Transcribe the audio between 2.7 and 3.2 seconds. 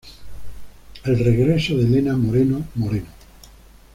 Moreno.